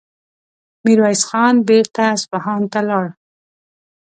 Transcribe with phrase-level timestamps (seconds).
[0.83, 3.07] ميرويس خان بېرته اصفهان ته لاړ.